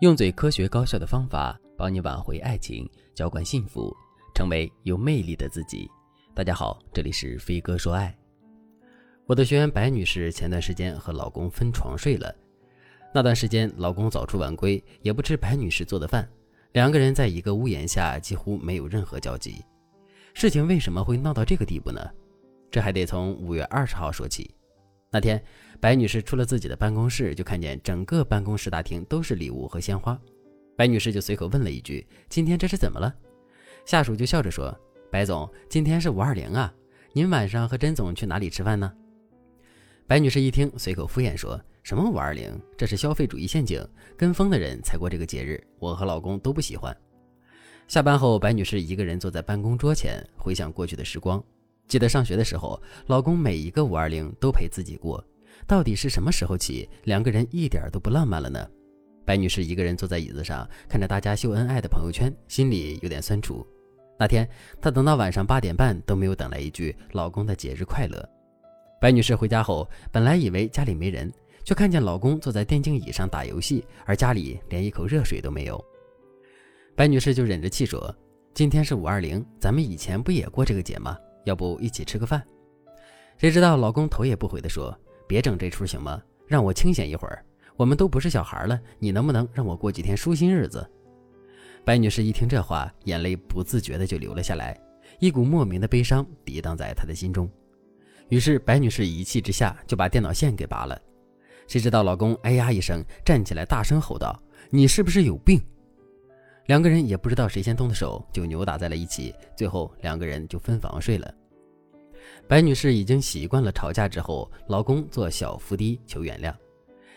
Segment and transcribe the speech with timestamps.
[0.00, 3.96] 用最科学高效的方法帮你挽回爱情，浇灌幸福，
[4.34, 5.90] 成为有魅力的自己。
[6.34, 8.14] 大家好，这里是飞哥说爱。
[9.24, 12.30] 我的学员白女士前段时间和老公分床睡了，
[13.10, 16.28] 那段时间老公早出晚归，也不吃白女士做的饭，
[16.72, 19.64] 两个人在一个屋檐下几乎没有任何交集。
[20.34, 22.06] 事情为什么会闹到这个地步呢？
[22.70, 24.50] 这还得从五月二十号说起。
[25.16, 25.42] 那天，
[25.80, 30.20] 白女士出了自己的办公室，就看见整个办公室大厅都是礼物和鲜花。
[30.76, 33.14] 白女士就随口问了一句：“今天这是怎么了？”
[33.86, 34.78] 下属就笑着说
[35.10, 36.70] ：“白总，今天是五二零啊，
[37.14, 38.92] 您晚上和甄总去哪里吃饭呢？”
[40.06, 42.60] 白女士一听，随口敷衍说：“什么五二零？
[42.76, 43.82] 这是消费主义陷阱，
[44.18, 46.94] 跟风的人才过这个节日，我和老公都不喜欢。”
[47.88, 51.42] 下班后，白女士一个人坐在办公桌前，回想过去的时光。
[51.88, 55.24] 记得上学的时候，老公每一个五二零都陪自己过。
[55.66, 58.68] 到底是什么时候起，两个人一点都不浪漫了呢？
[59.24, 63.66] 白女士一个人坐在椅子上，看着大家秀恩爱的朋友圈，心里有点酸楚。
[64.18, 64.48] 那天，
[64.80, 68.28] 她等到晚上八点半都没有等来一句“老公的节日快乐”。
[69.00, 71.32] 白女士回家后，本来以为家里没人，
[71.64, 75.84] 却看见老公坐在电竞椅上打游戏，而家里连一口热水都没有。
[76.94, 78.14] 白女士就忍着气说
[78.54, 81.16] ：“今天是五二零，咱们以前不也过这个节吗？”
[81.46, 82.44] 要不一起吃个饭？
[83.38, 84.94] 谁知道老公头也不回地说
[85.26, 86.20] ：“别整这出行吗？
[86.46, 87.44] 让我清闲一会儿。
[87.76, 90.86] 我们都不是小孩了，你能不能让我过几天舒心日子？”
[91.84, 94.76] 白女士一听这话，眼泪不自觉的就流了下来，
[95.20, 97.48] 一股莫名的悲伤抵挡在她的心中。
[98.28, 101.00] 于是白女士一气之下就把电脑线给拔了。
[101.68, 104.36] 谁知道老公哎呀一声站起来，大声吼道
[104.68, 105.60] ：“你是不是有病？”
[106.66, 109.34] 两个人也不知道谁先动的手，就扭打在了一起。
[109.56, 111.32] 最后两个人就分房睡了。
[112.48, 116.52] 白女士已经习惯了吵架之后老公做小伏低求原谅，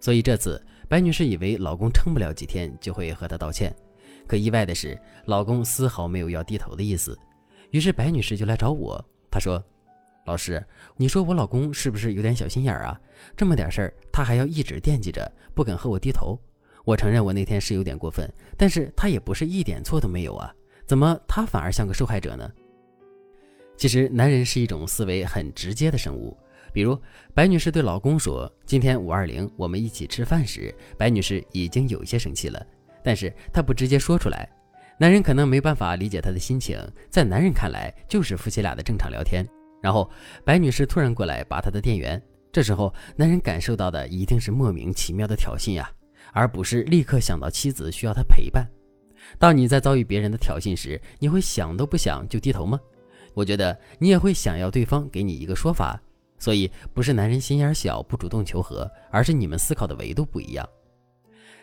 [0.00, 3.74] 所以这次白女士以为老公撑不了几天就会和她道歉。
[4.26, 7.18] 可意外的是，老公丝毫没有要低头的意思。
[7.70, 9.62] 于是白女士就来找我，她说
[10.24, 10.64] ：“老师，
[10.96, 12.98] 你说我老公是不是有点小心眼儿啊？
[13.36, 16.38] 这么点事儿他还要一直惦记着，不肯和我低头。”
[16.84, 20.54] 我承认我那天是有点过分，但是他也不是一点错都没有啊，
[20.86, 22.50] 怎么他反而像个受害者呢？
[23.76, 26.36] 其实男人是一种思维很直接的生物，
[26.72, 26.96] 比如
[27.34, 32.64] 白女士对老公说今天五二零我们一起吃饭时，白女士已经有些生气了，
[33.02, 34.48] 但是她不直接说出来，
[34.98, 36.78] 男人可能没办法理解她的心情，
[37.10, 39.44] 在男人看来就是夫妻俩的正常聊天，
[39.82, 40.08] 然后
[40.44, 45.90] 白女士突然过来拔她的电源，这时候男人感受到的一定是莫名其妙的挑衅呀。
[46.32, 48.66] 而不是立刻想到妻子需要他陪伴。
[49.38, 52.78] 当你在遭遇别人的挑衅时，你会想都不想就低头吗？
[53.32, 56.00] 我觉得你也会想要对方给你一个说法。
[56.36, 60.68] 所以不是男人心眼小不主动求和，而是你们思考的维度不一样。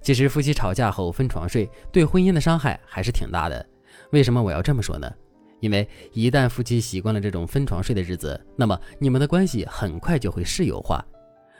[0.00, 3.66] 其实夫妻吵架后分床睡，对婚姻的伤害还是挺大的。
[4.12, 5.12] 为什么我要这么说呢？
[5.60, 11.04] 因为一旦夫妻习惯了这种分床睡的日子，那么你们的关系很快就会室友化。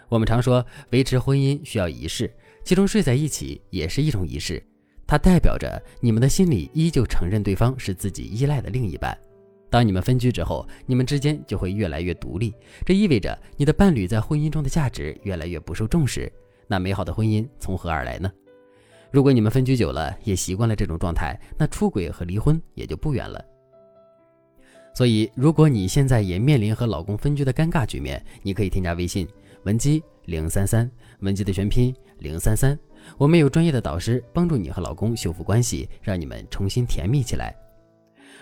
[0.08, 2.32] 我们常说维持婚姻需要仪式。
[2.68, 4.62] 其中睡在一起也是一种仪式，
[5.06, 9.18] 它代表着你们的心里依旧承认对方是自己依赖的另一半。
[9.70, 12.52] 当你们分居之后，你们之间就会越来越独立，
[12.84, 16.30] 这意味着你的伴侣在婚姻中的价值越来越不受重视。
[16.66, 18.30] 那美好的婚姻从何而来呢？
[19.10, 23.42] 如果你们分居久了，也习惯了这种状态，那出轨和离婚也就不远了。
[24.92, 29.26] 所以，如果你现在也面临和老公分居的尴尬局面，你可以添加微信
[29.64, 31.94] 文姬零三三，文姬的全拼。
[32.18, 32.76] 零三三，
[33.16, 37.54] 我们有专业的导师帮助你和老公修复关系，让你们重新甜蜜起来。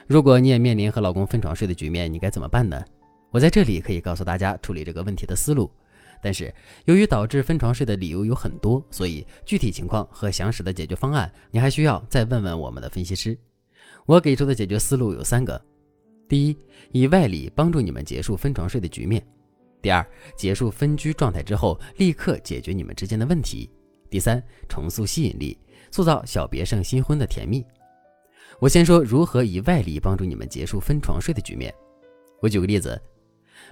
[0.07, 2.83] 如果你也面临和老公分床睡的局面，你该怎么办呢？
[3.31, 5.71] 我在这里可以告诉大家处理这个问题的思路。
[6.23, 6.53] 但是
[6.87, 13.37] 由于导致分床睡的理由有很多，所以具体情况和详实的解决方案，你还需要再问问我们的分析师。
[14.07, 15.61] 我给出的解决思路有三个：
[16.27, 16.57] 第一，
[16.93, 19.23] 以外力帮助你们结束分床睡的局面。
[19.83, 20.05] 第二，
[20.37, 23.71] 结束分居状态之后，立刻解决你们之间的问题。
[24.11, 25.59] 第三，重塑吸引力，
[25.91, 27.65] 塑造小别胜新婚的甜蜜。
[28.59, 31.73] 我先说如何以外力帮助你们结束分床睡的局面。
[32.41, 33.01] 我举个例子，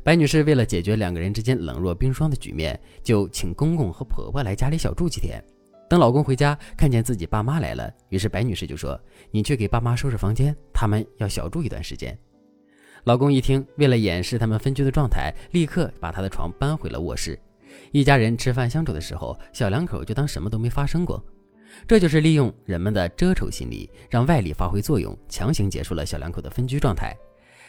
[0.02, 5.42] 白女士为了解决两个人之间冷若冰霜的局面，就请公公和婆婆来家里小住几天。
[5.88, 8.98] 等老公回家，看见自己爸妈来了，于是白女士就说
[9.30, 12.18] ：“你去给爸妈收拾房间，他们要小住一段时间。”
[13.04, 17.38] 老公一听，为了掩饰他们分居的状态，立刻把他的床搬回了卧室。
[17.92, 21.22] 一家人吃饭相处的时候，小两口就当什么都没发生过。
[21.86, 27.14] 这就是利用人们的遮丑心理，让外力发挥作用，强行结束了小两口的分居状态。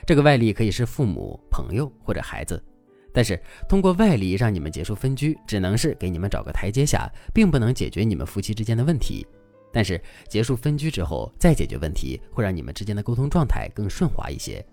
[0.07, 2.63] 这个外力可以是父母、朋友或者孩子，
[3.11, 9.27] 但是通过外力让你们结束分居，只能是给你们找个台阶下，并不能解决你们夫妻之间的问题。
[9.73, 9.99] 但是
[10.29, 14.65] 结束分居之后再解决问题，会让你们之间的沟通状态更顺滑一些。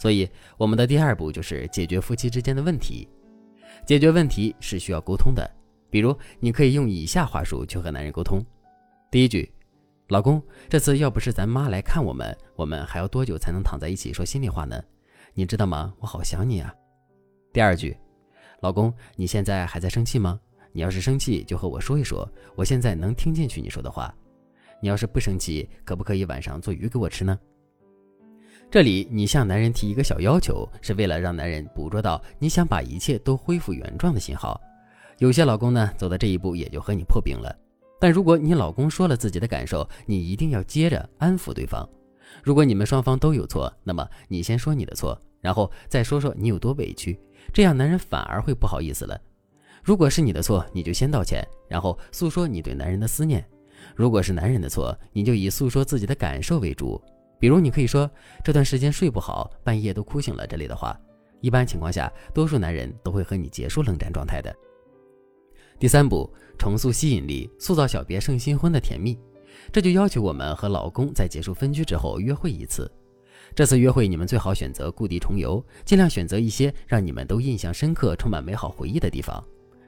[0.00, 0.26] 所以，
[0.56, 3.06] 我们的第二步就是解决夫妻之间的问题。
[3.84, 5.48] 解决问题是需要沟通的，
[5.90, 8.42] 比如你可以用以下话术去和男人沟通：
[9.10, 9.52] 第一句，
[10.08, 14.82] 老公，这次要不是咱妈来看我们，我们还要多久才能躺在一起说心里话呢？
[15.34, 15.92] 你知道吗？
[15.98, 16.74] 我好想你啊。
[17.52, 17.94] 第二句，
[18.62, 20.40] 老公，你现在还在生气吗？
[20.72, 24.14] 你要是生气，就和我说一说，我现在能听进去你说的话。
[24.80, 27.38] 你要是不生气，可不可以晚上做鱼给我吃呢？
[28.70, 34.60] 这里你向男人提一个小要求，是为了让男人捕捉到你想把一切都恢复原状的信号。
[35.18, 37.52] 有些老公呢，走到这一步也就和你破冰了。
[37.98, 41.86] 但如果你老公说了自己的感受，你一定要接着安抚对方。
[42.44, 47.18] 如果你们双方都有错，那么你先说你的错，然后再说说你有多委屈，
[47.52, 49.20] 这样男人反而会不好意思了。
[49.82, 53.44] 如果是你的错，你就先道歉，然后诉说你对男人的思念。
[53.96, 57.02] 如果是男人的错，你就以诉说自己的感受为主，
[57.40, 58.08] 比如你可以说
[58.44, 60.96] 这段时间睡不好，半夜都哭醒了这类的话。
[61.40, 64.54] 一般情况下，多数男人都会和你结束冷战状态的。
[65.78, 69.18] 第三步，重塑吸引力，塑造小别胜新婚的甜蜜，
[69.72, 72.90] 这就要求我们和老公在结束分居之后约会一次。
[73.54, 79.42] 这次约会你们最好选择故地重游，尽量选择一些让你们都印象深刻、充满美好回忆的地方。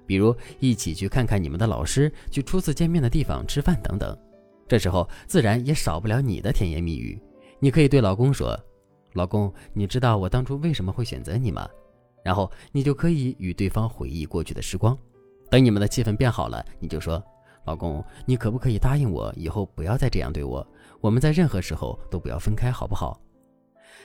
[0.06, 4.18] 比如一起去看看你们的老师，去初次见面的地方吃饭等等，
[4.66, 7.20] 这时候自然也少不了你的甜言蜜语。
[7.64, 8.58] 你可以对老公说
[9.14, 11.64] ：“老公，你知道我当初为什么会选择你吗？”
[12.24, 14.98] 然后你就可以与对方回忆过去的时光。
[15.48, 17.22] 等你们的气氛变好了，你就说
[17.64, 20.66] ：“老公，你可不可以答应我，以后不要再这样对我？
[21.00, 23.20] 我们在任何时候都不要分开，好不好？”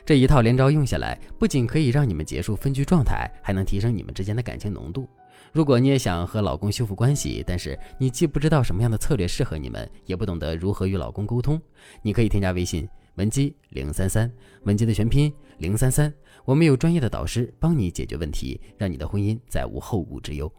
[0.06, 5.10] 这一套连招用下来，不仅可以让你们结束分居状态，还能提升你们之间的感情浓度。
[5.52, 11.60] 如果你也想和老公修复关系，但是你既不知道什么样的策略适合你们，也不懂得如何与老公沟通，
[12.04, 12.88] 你可以添加微信
[13.18, 14.32] 文姬零三三，
[14.64, 16.12] 文姬的全拼零三三，
[16.46, 20.52] 我们有专业的导师帮你解决问题，让你的婚姻再无后顾之忧。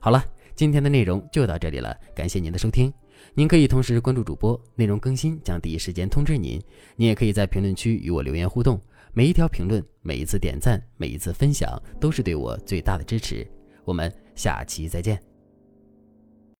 [0.00, 0.24] 好了，
[0.54, 2.92] 今天的内容就到这里了，感谢您的收听。
[3.34, 6.60] 您可以同时关注主播，内容更新将第一时间通知您。
[6.96, 8.80] 您也可以在评论区与我留言互动，
[9.12, 13.46] 每一条评论、每一次点赞、每一次分享，都是对我最大的支持。
[13.84, 15.31] 我们下期再见。